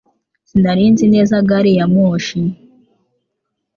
[0.49, 2.39] Sinari nzi neza gari ya moshi